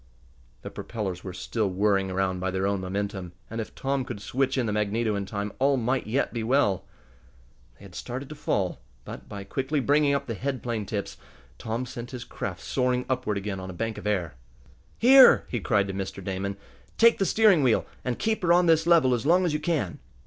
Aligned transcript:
The 0.63 0.71
propellers 0.71 1.23
were 1.23 1.31
still 1.31 1.69
whirring 1.69 2.09
around 2.09 2.39
by 2.39 2.49
their 2.49 2.65
own 2.65 2.81
momentum, 2.81 3.33
and 3.51 3.61
if 3.61 3.75
Tom 3.75 4.03
could 4.03 4.19
switch 4.19 4.57
in 4.57 4.65
the 4.65 4.71
magneto 4.73 5.13
in 5.15 5.27
time 5.27 5.53
all 5.59 5.77
might 5.77 6.07
yet 6.07 6.33
be 6.33 6.41
well. 6.43 6.85
They 7.77 7.85
had 7.85 7.93
started 7.93 8.27
to 8.29 8.33
fall, 8.33 8.79
but, 9.05 9.29
by 9.29 9.43
quickly 9.43 9.79
bringing 9.79 10.15
up 10.15 10.25
the 10.25 10.33
head 10.33 10.63
plane 10.63 10.87
tips, 10.87 11.17
Tom 11.59 11.85
sent 11.85 12.09
his 12.09 12.23
craft 12.23 12.61
soaring 12.61 13.05
upward 13.11 13.37
again 13.37 13.59
on 13.59 13.69
a 13.69 13.73
bank 13.73 13.99
of 13.99 14.07
air. 14.07 14.33
"Here!" 14.97 15.45
he 15.49 15.59
cried 15.59 15.85
to 15.87 15.93
Mr. 15.93 16.23
Damon. 16.23 16.57
"Take 16.97 17.19
the 17.19 17.25
steering 17.27 17.61
wheel 17.61 17.85
and 18.03 18.17
kept 18.17 18.41
her 18.41 18.51
on 18.51 18.65
this 18.65 18.87
level 18.87 19.13
as 19.13 19.27
long 19.27 19.45
as 19.45 19.53
you 19.53 19.59
can." 19.59 19.99